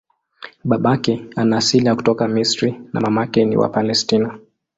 [0.63, 4.39] Babake ana asili ya kutoka Misri na mamake ni wa Palestina.